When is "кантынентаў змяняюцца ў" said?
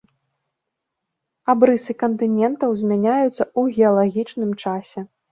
2.03-3.61